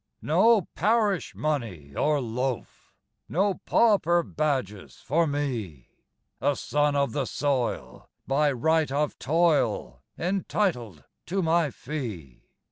No 0.23 0.63
parish 0.73 1.35
money, 1.35 1.93
or 1.95 2.19
loaf, 2.21 2.95
No 3.29 3.61
pauper 3.67 4.23
badges 4.23 4.95
for 4.95 5.27
me, 5.27 5.89
A 6.41 6.55
son 6.55 6.95
of 6.95 7.11
the 7.11 7.25
soil, 7.25 8.09
by 8.25 8.51
right 8.51 8.91
of 8.91 9.19
toil 9.19 10.01
Entitled 10.17 11.03
to 11.27 11.43
my 11.43 11.69
fee. 11.69 12.41